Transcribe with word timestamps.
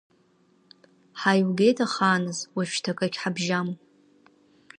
Ҳаилгеит 1.19 1.77
ахааназ, 1.85 2.39
уажәшьҭа 2.55 2.91
акагь 2.93 3.17
ҳабжьам… 3.21 3.69